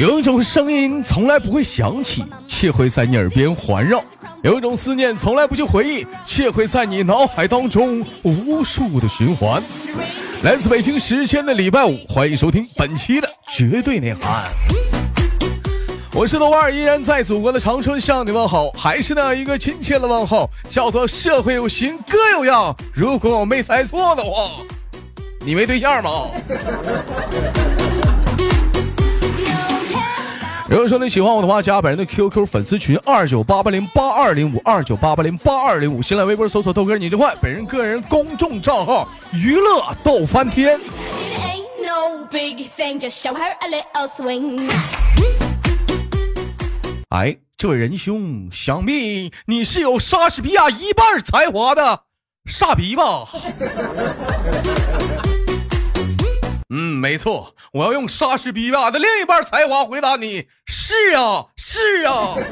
[0.00, 3.98] 有一种声音从来不会响起，却会在你耳边环绕；
[4.42, 9.62] 有一种思念从来不去回忆，却会在你脑海当中无数的循环。
[10.42, 14.44] 来自北京时间的礼拜五，欢迎收听本期的绝对内涵。
[16.14, 22.74] 我是豆瓣，依然在祖国的长春向你问好，还是那样一个亲切的问候，叫做社会有型哥有样。
[22.94, 24.52] 如果我没猜错的话，
[25.44, 26.30] 你没对象吗？
[30.70, 40.78] 如果说你喜欢我的话，加本人的 QQ 粉丝群二九八八零八二零五二九八八零八二零五，新浪微博搜索豆哥你真坏，本人个人公众账号娱乐逗翻天。
[47.08, 52.02] 哎，这位仁兄，想必你是有莎士比亚一半才华的
[52.46, 53.26] 傻逼吧？
[57.00, 60.46] 没错，我要用莎士比亚的另一半才华回答你。
[60.66, 62.36] 是啊，是啊。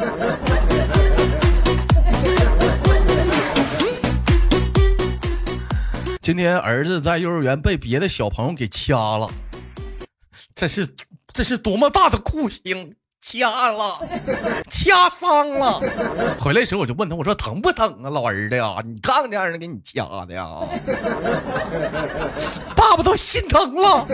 [6.23, 9.31] 今天儿子在幼儿园被别的小朋友给掐了，
[10.55, 10.89] 这是
[11.35, 12.97] 这是多么大的酷刑！
[13.31, 14.01] 掐了，
[14.71, 15.79] 掐伤了。
[16.41, 18.77] 回来时候我就问他，我说疼不疼啊，老儿子呀？
[18.83, 20.49] 你看看这样人给你掐的呀，
[22.75, 24.07] 爸爸都心疼了。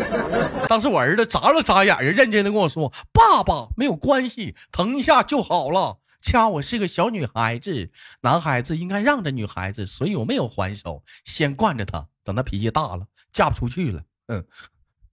[0.68, 5.98] 当时我儿子眨了眨眼，认真的跟我说：“爸爸没有关系，疼一下就好了。
[6.20, 7.92] 掐我是个小女孩子，
[8.22, 12.08] 男孩子应该让着女孩子，所以我没有还手，先惯着他。
[12.24, 14.44] 等他脾气大了，嫁不出去了，嗯，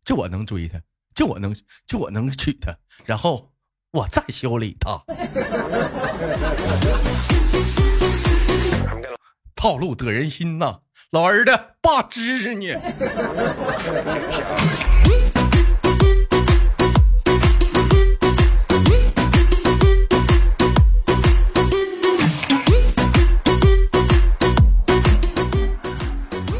[0.04, 0.82] 就我能追他，
[1.14, 3.48] 就我能，就我能娶她，然后。”
[3.92, 5.04] 我再修理他，
[9.54, 10.80] 套路得人心呐！
[11.12, 12.74] 老儿子，爸支持你。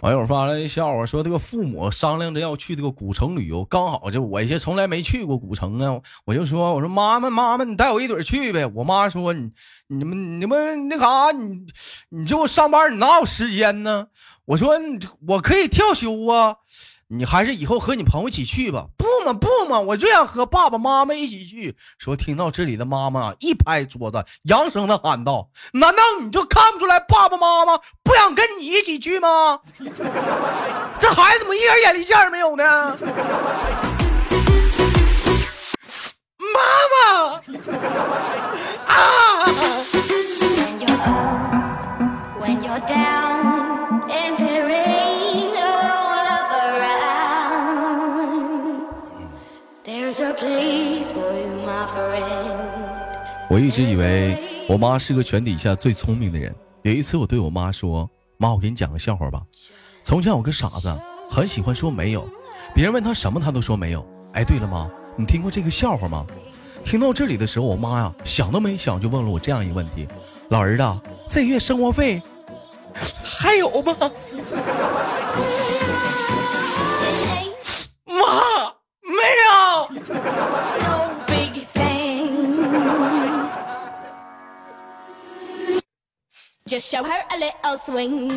[0.02, 8.66] 网友发来一笑话，说这个父母商量着要去这个古城旅游，刚好就我也从来没去过古城啊，我就说我说妈妈妈妈，你带我一对去呗。
[8.74, 9.52] 我妈说你
[9.94, 11.68] 你们你们那啥，你
[12.08, 14.08] 你这我上班你哪有时间呢？
[14.46, 14.72] 我说
[15.28, 16.56] 我可以跳休啊。
[17.10, 18.86] 你还是以后和你朋友一起去吧。
[18.98, 21.76] 不嘛不嘛，我就想和爸爸妈妈一起去。
[21.98, 29.60] 说听到这里的妈妈一拍桌子，扬声的喊道：“难道你就看不出来爸爸妈妈不想跟你一起去吗？
[31.00, 32.98] 这孩子怎么一点眼力见儿没有呢？”
[36.54, 36.60] 妈
[36.92, 36.98] 妈
[38.86, 38.96] 啊！
[53.50, 54.38] 我一直以为
[54.70, 56.56] 我妈是个全底下最聪明的人。
[56.84, 59.42] 有一次，我对我妈说：“妈，我给你讲个笑话吧。
[60.04, 60.98] 从前有个傻子，
[61.30, 62.28] 很喜欢说没有，
[62.74, 64.06] 别人问他什么，他都说没有。
[64.34, 66.26] 哎，对了，妈，你听过这个笑话吗？”
[66.84, 70.08] 听到这里的时候，我妈呀，想都没想就问了我这样一个问题
[70.50, 70.84] ：“老儿子，
[71.30, 72.22] 这月生活费
[73.24, 73.96] 还有吗？”
[78.06, 78.14] 妈，
[79.02, 79.16] 没
[79.48, 79.50] 有。
[86.68, 88.32] Just show her a little swing。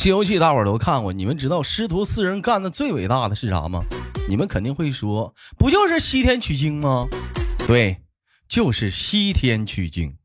[0.00, 3.84] 西游记大伙儿都看过，你们知道师徒四人干的最伟大的是啥吗？
[4.30, 7.06] 你们肯定会说，不就是西天取经吗？
[7.66, 7.98] 对，
[8.48, 10.16] 就是西天取经。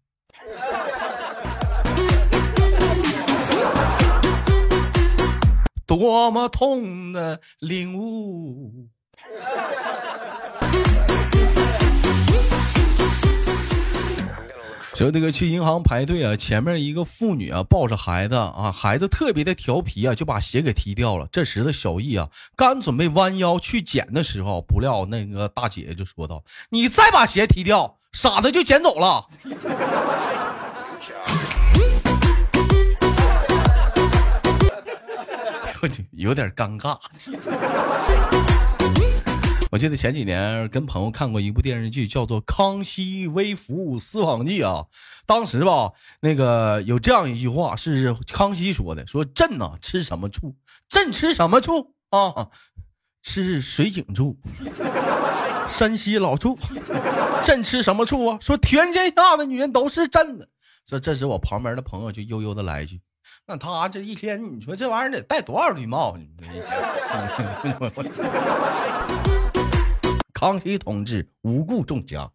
[5.86, 8.88] 多么痛的领悟。
[14.96, 21.28] 说那个去银行排队啊，前面一个妇女啊抱着孩子啊，孩子特别的调皮啊，就把鞋给踢掉了。
[21.34, 29.28] 这时的小易啊，刚准备弯腰去捡的时候，不料那个大姐就说道：“你再把鞋踢掉，傻子就捡走了。”
[35.82, 36.98] 我就有点尴尬。
[39.76, 44.86] 我记得前几年跟朋友看过一部电视剧，叫做《康熙微服私访记》啊。
[45.26, 45.92] 当时吧，
[46.22, 50.56] 那个有这样一句话是康熙说的：“说朕呐吃什么醋？
[50.88, 52.48] 朕吃什么醋啊？
[53.22, 54.38] 吃水井醋，
[55.68, 56.58] 山西老醋。
[57.44, 58.38] 朕吃什么醋啊？
[58.40, 60.48] 说全天下的女人都是朕的。”
[60.88, 63.02] 说这时我旁边的朋友就悠悠的来一句
[63.46, 66.16] ：“那他这一天，你说这玩意儿得戴多少绿帽？
[66.16, 66.46] 你这
[70.46, 72.30] 康熙同志无故中枪。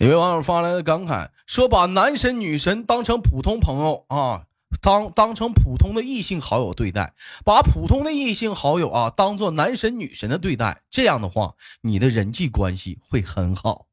[0.00, 4.42] 一位网友发来的感慨说：“把男神女神当成普通朋友啊，
[4.80, 7.14] 当当成普通的异性好友对待，
[7.44, 13.86] 把普通的异性好友啊当做男神女神的对待，这样的话，你的人际关系会很好。”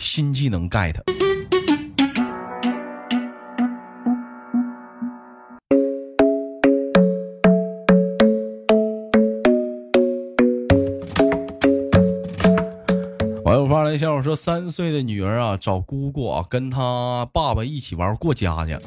[0.00, 0.94] 新技能 get。
[14.04, 18.78] 网友发来消息说，三岁的女儿啊找姑姑啊，跟她爸爸一起玩过家家。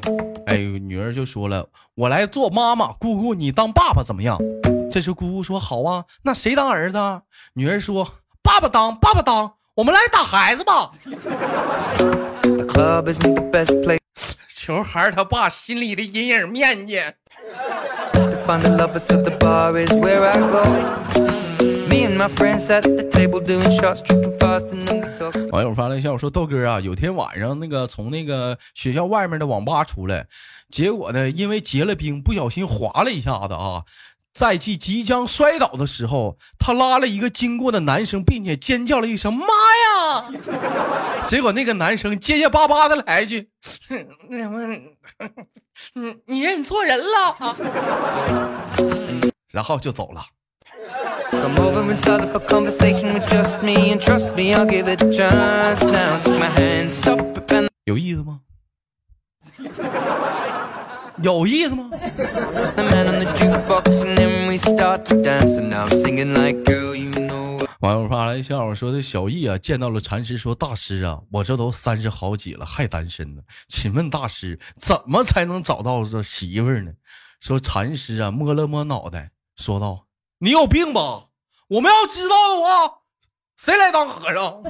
[0.46, 4.38] 哎，女儿就说了：“我来做妈妈，姑姑你当爸爸怎么样？”
[4.92, 6.98] 这时姑姑说：“好啊，那谁当儿子？”
[7.54, 8.06] 女儿说
[8.42, 10.90] ：“爸爸当，爸爸当，我们来打孩子吧。”
[14.54, 17.00] 求孩他爸心里的阴影面积。
[25.50, 30.26] 网友发来消息说：“豆哥啊，有天晚上那个从那个学校外面的网吧出来，
[30.68, 33.84] 结果呢，因为结了冰，不小心滑了一下子啊，
[34.34, 40.30] 在即即将摔倒的时候，他拉了一个经过的男生，并且尖叫了一声‘妈呀’，
[41.26, 43.48] 结果那个男生结结巴巴的来一句：
[44.28, 44.66] ‘那什么，
[45.94, 47.56] 你 你认错人了’，
[49.50, 50.26] 然后就走了。”
[51.30, 54.88] Come over and start up a conversation with just me and trust me, I'll give
[54.88, 55.80] it a chance.
[55.84, 58.40] Now take my hand, stop and 有意思吗？
[61.22, 61.90] 有意思吗
[67.14, 67.66] know.
[67.80, 73.42] 网友发来笑话说的小易啊，见到了禅师说：“大师啊，我这都三十好几了，还单身呢。
[73.68, 76.92] 请问大师，怎么才能找到这媳妇儿呢？”
[77.40, 80.06] 说禅师啊，摸了摸脑袋，说道。
[80.42, 81.24] 你有病吧？
[81.68, 82.90] 我们要知道的话，
[83.58, 84.62] 谁来当和尚？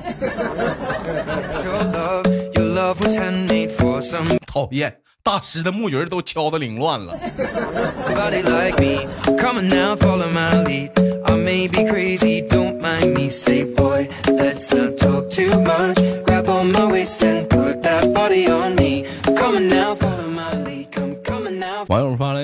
[4.45, 7.17] 讨厌，大师的木鱼都敲的凌乱了。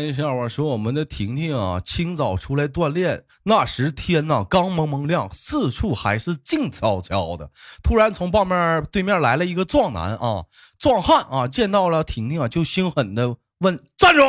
[0.09, 7.51] 一笑话，说我们的婷婷啊，清早出来锻炼，那时天呐刚蒙蒙亮，四处还是静悄悄的。
[7.83, 10.45] 突然从旁边对面来了一个壮男啊，
[10.79, 14.21] 壮汉啊，见到了婷婷啊，就凶狠的问：“站住，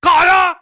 [0.00, 0.56] 干啥呀？”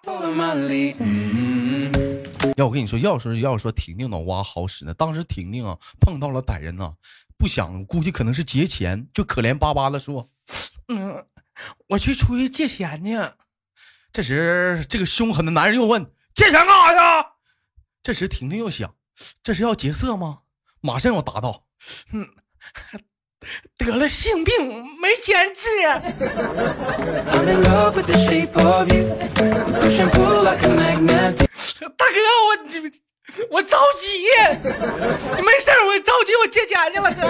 [2.57, 6.93] 要我跟你说，要说要说婷婷脑瓜好使呢，当时婷婷啊碰到了歹人呐，
[7.37, 10.27] 不想估计可能是劫钱，就可怜巴巴的说
[10.89, 11.25] ：“嗯，
[11.89, 13.17] 我去出去借钱去。”
[14.19, 16.05] 这时，这个凶狠的男人又问
[16.35, 17.25] ：“借钱干啥呀？”
[18.03, 18.93] 这时，婷婷又想
[19.45, 20.39] ：“这是要劫色吗？”
[20.83, 21.63] 马上又答道
[22.13, 22.27] ：“嗯，
[23.79, 25.69] 得了性病，没钱治。”
[31.97, 32.59] 大哥，我
[33.53, 34.27] 我着急，
[35.37, 37.23] 你没事我着急，我借钱去了，哥。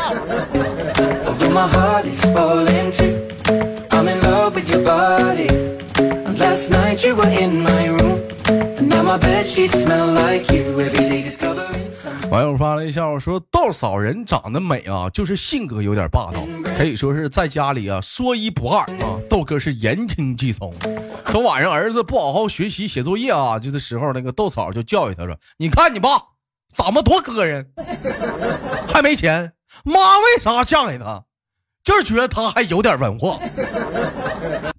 [12.31, 19.19] 网友发了一笑说：“豆嫂人长得美啊，就是性格有点霸道，可以说是在家里啊说一不二啊。
[19.29, 20.73] 豆哥是言听计从。
[21.27, 26.11] 说晚上儿子不好好学习写作业啊，就的时候那个豆嫂就教育他说：‘你看你爸
[26.77, 27.67] 长得多磕碜，
[28.87, 29.53] 还没钱，
[29.85, 31.25] 妈为啥嫁给他？’”
[31.83, 33.39] 就是觉得他还有点文化，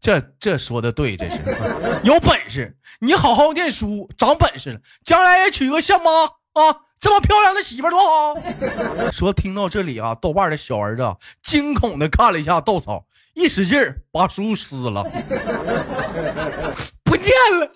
[0.01, 1.37] 这这说的对，这是
[2.03, 6.11] 有本事，你好好念书，长本事了，将来也娶个像妈
[6.53, 8.35] 啊这么漂亮的媳妇多好。
[9.11, 13.79] 说听到这里啊，豆瓣的小儿子惊恐的看了一下豆嫂，一使劲
[14.11, 15.03] 把书撕了，
[17.03, 17.71] 不念了，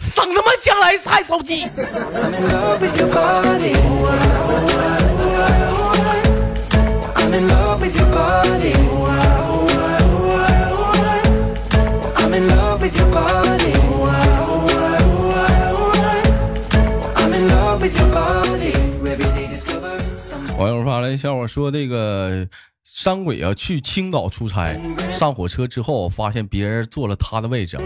[0.00, 1.68] 省他妈将来踩手机。
[21.16, 22.48] 小伙说：“那个
[22.84, 24.78] 山鬼啊，去青岛出差，
[25.10, 27.78] 上火车之后发现别人坐了他的位置，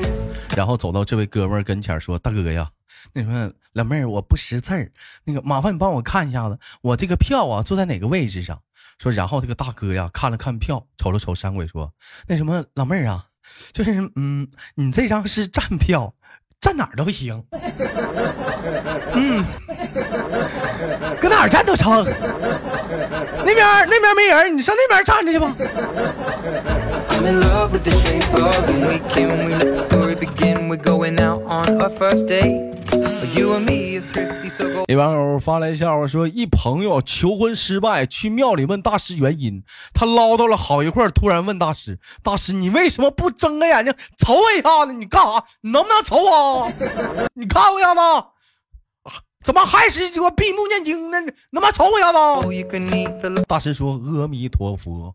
[0.57, 2.71] 然后走到这位哥们儿跟前说：‘大哥呀，
[3.13, 4.93] 那什么老妹儿，我不识字儿，
[5.25, 8.61] 那个麻烦你帮我看一下子，我这个票啊坐在哪个位置上？
[8.99, 11.93] 说，然后这个大哥呀看了看票，瞅了瞅山鬼，说，
[12.27, 13.27] 那什么老妹儿啊，
[13.73, 16.15] 就是嗯，你这张是站票。
[16.61, 17.43] 站哪儿都行，
[19.15, 19.43] 嗯，
[21.19, 22.05] 搁哪儿站都成。
[23.45, 25.57] 那边那边没人，你上那边站着去吧。
[34.87, 39.63] 一网友发来笑话说：一朋友求婚失败，去庙里问大师原因。
[39.95, 44.93] 他唠叨了好一会儿，突然问大师：“大师，你为什么不睁开眼睛瞅我一下子？
[44.93, 45.43] 你干啥？
[45.63, 46.71] 你能不能瞅我？
[47.35, 48.01] 你看我一下子？
[49.43, 51.19] 怎么还是我闭目念经呢？
[51.51, 55.15] 能不能瞅我一下子？”大师说：“阿弥陀佛。”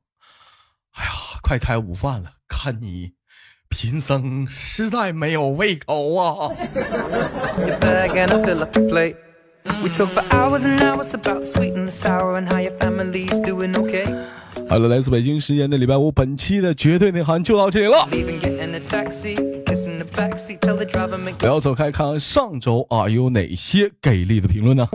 [0.98, 1.12] 哎呀，
[1.44, 3.12] 快开午饭了，看你
[3.70, 6.50] 贫僧实在没有胃口啊。
[14.70, 18.08] 好了，来自北京时间的礼拜五，本期的绝对内涵就到这里了。
[21.38, 24.88] 不要走开，看看上周啊有哪些给力的评论呢？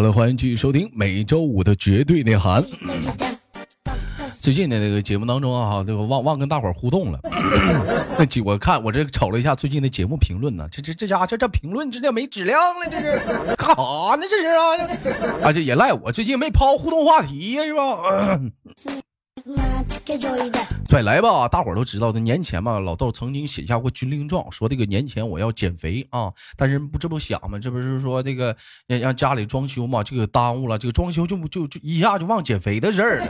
[0.00, 2.64] 好了，欢迎继续收听每周五的绝对内涵。
[4.40, 7.20] 最近的那个节目当中啊，这个忘忘跟大伙儿互动了。
[8.18, 13.18] 那几我看我这瞅了一下最近的节目评论呢，这这这家伙这这评论这叫没质量了，这是
[13.58, 14.22] 干啥呢？
[14.22, 14.46] 这是
[15.20, 18.40] 啊， 啊这也赖我最近没抛互动话题呀，是吧？
[20.88, 22.18] 对，来吧，大伙儿都知道的。
[22.18, 26.32] 年前嘛，老豆曾经写下过军令状，说这个年前我要减肥啊。
[26.56, 33.28] 但是不，这不想嘛，这不是说这个让让家里装修嘛，这个耽误了，这个装修就就就一下就忘减肥的事儿了。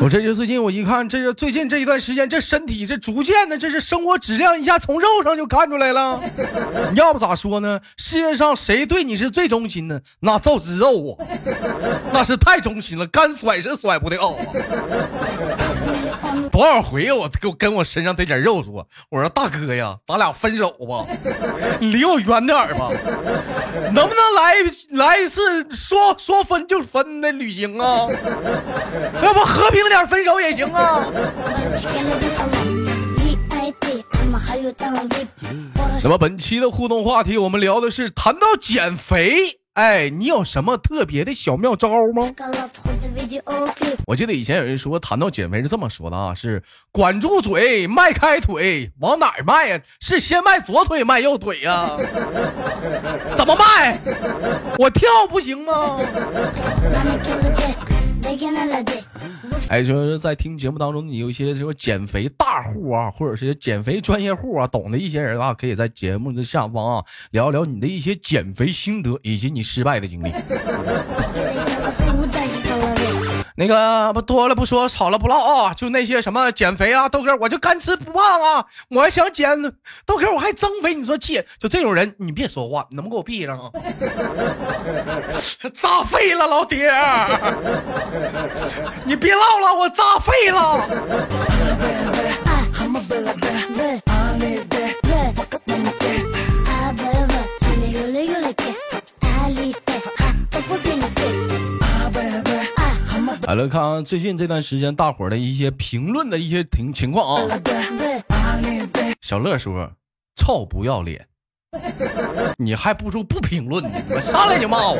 [0.00, 6.20] 我这就最近我一看，这个最近这一段时间，这身体这逐渐的，这是生活质量一下从肉上就看出来了。
[6.94, 7.80] 要不咋说呢？
[7.96, 10.02] 世界上谁对你是最忠心的？
[10.20, 11.24] 那就是肉啊，
[12.12, 14.38] 那是太忠心了，干甩是甩不掉啊。
[16.52, 21.06] 多少回我给我跟我身上这点肉说，我说大哥呀，咱俩分手吧，
[21.80, 22.90] 你离我远点吧，
[23.92, 24.54] 能不能来
[24.90, 28.06] 来一次说说分就分的旅行啊？
[29.22, 31.06] 要不和平点分手也行啊。
[36.02, 39.58] 那么本期的互动话题，我们聊的是谈到减肥。
[39.74, 42.30] 哎，你有什么特别的小妙招吗？
[44.06, 49.80] 我记得以前有人说，谈到减肥是这么说的啊，是管住嘴，迈开腿，往哪儿迈呀？
[50.00, 51.96] 是先迈左腿，迈右腿呀？
[53.36, 53.98] 怎么迈？
[54.78, 56.00] 我跳不行吗？
[59.68, 70.32] 哎，就是在听节目当中，你有一些什么减肥大户啊，或者是减肥专业户啊，懂的一些人啊，可以在节目的下方啊聊聊你的一些减肥心得以及你失败的经历。
[73.56, 75.74] 那个不多了不说，少了不唠啊！
[75.74, 78.64] 就那些什么减肥啊，豆哥我就干吃不胖啊！
[78.88, 79.62] 我还想减
[80.06, 81.42] 豆哥我还增肥，你说气？
[81.58, 83.70] 就这种人，你别说话，你能不能给我闭上啊？
[85.74, 86.90] 扎废了，老铁！
[89.04, 90.88] 你别唠了，我扎废了。
[103.54, 107.42] 来看看最近这段时间大伙的一些评论的一些情情况啊。
[109.20, 109.92] 小乐说
[110.36, 111.26] ：“操不要脸，
[112.56, 114.96] 你还不如不评论呢，我上来就骂我。”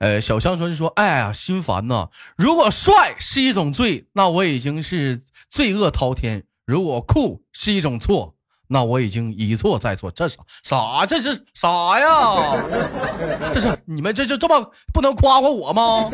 [0.00, 2.08] 呃，小香春说：“哎呀，心烦呐！
[2.36, 8.34] 如果帅是一种罪，那我已经是罪恶滔天；如果酷是一种错。”
[8.72, 11.04] 那我已经一错再错，这啥啥？
[11.04, 12.54] 这是啥呀？
[13.50, 16.08] 这是你们这就这么不能夸夸我吗？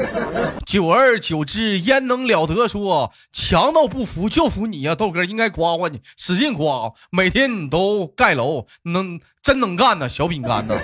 [0.64, 2.66] 久而久之，焉能了得？
[2.66, 10.74] 说强盗不服就服你呀，豆哥应该夸夸你，使劲夸，每天你都盖楼，能真能干呢，小饼干呢？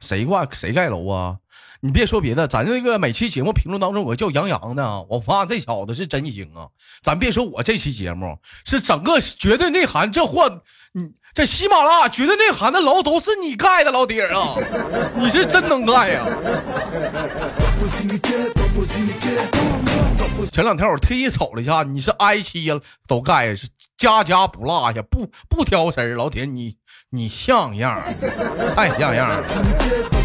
[0.00, 1.36] 谁挂谁盖楼啊？
[1.82, 6.68] 你别说别的，咱这个每期节目评论当中，我叫杨洋的，我发现这小子是真行啊！
[7.02, 10.60] 咱别说我这期节目是整个绝对内涵，这货，
[10.92, 14.56] 你这喜马拉雅绝对内涵的楼都是你盖的，老弟儿啊，
[15.16, 16.26] 你是真能盖呀！
[20.52, 22.70] 前两天我特意瞅了一下，你是挨期
[23.08, 26.76] 都盖，是家家不落下，不不挑食老铁，你
[27.08, 28.02] 你像样，
[28.76, 30.19] 太像样了。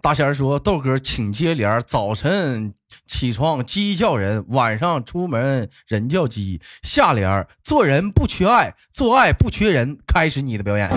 [0.00, 2.74] 大仙说：“豆哥，请接连，早晨
[3.06, 6.60] 起床鸡叫人，晚上出门人叫鸡。
[6.82, 9.98] 下联：做人不缺爱，做爱不缺人。
[10.06, 10.90] 开始你的表演。”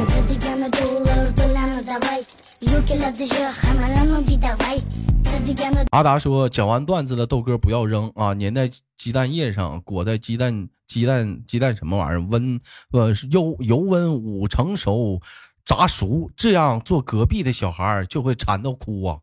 [5.91, 12.21] 阿达说：“讲完段子的豆哥不要扔啊，粘在鸡蛋液上，裹在鸡蛋鸡蛋鸡蛋什么玩意儿？
[12.29, 12.59] 温
[12.91, 15.19] 呃油油温五成熟，
[15.65, 19.19] 炸熟，这样做隔壁的小孩就会馋到哭啊！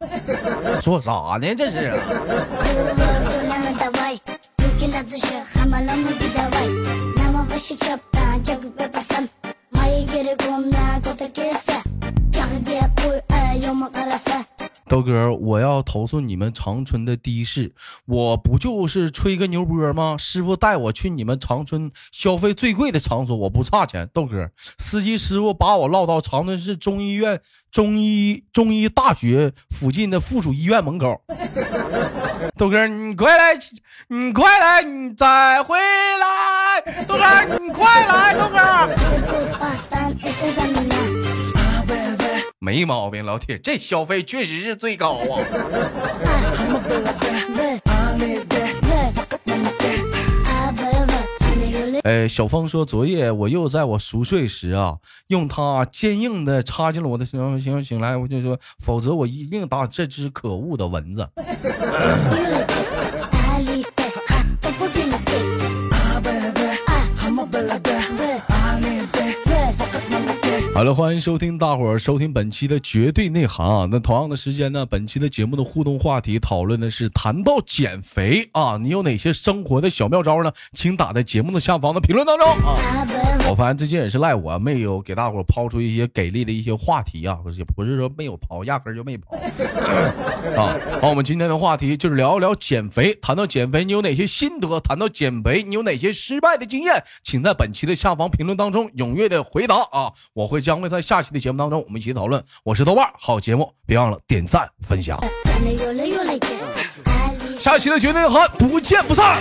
[0.80, 1.54] 说啥呢？
[1.56, 1.92] 这是。”
[14.86, 17.72] 豆哥，我要投诉你们长春的的士，
[18.06, 20.16] 我不就是吹个牛波吗？
[20.18, 24.08] 师傅带我去你们长春消费最贵的场所，我不差钱。
[24.12, 31.22] 豆哥，司机师傅把我唠到长春市中医院中医中医大学附近的附属医院门口。
[32.56, 33.58] 豆哥，你快来，
[34.08, 36.82] 你快来，你再回来。
[37.06, 37.24] 豆哥，
[37.58, 38.58] 你快来，豆哥。
[42.64, 45.44] 没毛病，老铁，这消费确实是最高啊！
[52.04, 61.28] 哎，小峰说，昨夜我又在我熟睡时啊，用它坚硬的插进了我的行行醒来，我就说，否则我一定打这只可恶的蚊子。
[70.74, 73.88] 好了，欢迎收听大伙儿收听本期的绝对内涵啊！
[73.88, 80.50] 那同样的时间呢，本期的节目的互动话题讨论的是谈到减肥啊，你有哪些生活的小妙招呢？
[80.72, 83.06] 请打在节目的下方的评论当中啊！
[83.48, 89.36] 我发现最近也是赖我没有给大伙儿抛出一些给力的一些话题啊，不是不是说没有抛，压根儿就没抛
[90.56, 90.74] 啊！
[91.00, 93.14] 好，我们今天的话题就是聊一聊减肥。
[93.22, 94.80] 谈到减肥，你有哪些心得？
[94.80, 97.04] 谈到减肥，你有哪些失败的经验？
[97.22, 100.10] 请在本期的下方评论当中踊跃的回答啊！
[100.32, 100.63] 我会。
[100.64, 102.42] 将会在下期的节目当中，我们一起讨论。
[102.64, 105.20] 我是豆瓣，好节目，别忘了点赞分享。
[107.60, 109.40] 下期的绝对好，不见不散。